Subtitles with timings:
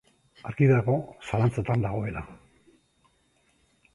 [0.51, 0.95] Argi dago
[1.27, 2.25] zalantzatan dagoela.